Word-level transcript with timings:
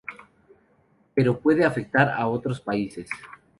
Pero 1.13 1.39
puede 1.39 1.63
afectar 1.63 2.09
a 2.09 2.25
otros 2.27 2.59
países. 2.59 3.07